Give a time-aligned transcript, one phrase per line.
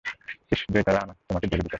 [0.51, 1.69] ইশশ, যদি তারা তোমাকে জেলে দিত।